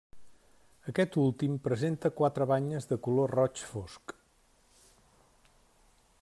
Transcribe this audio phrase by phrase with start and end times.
[0.91, 4.19] Aquest últim presenta quatre banyes de color roig fosc.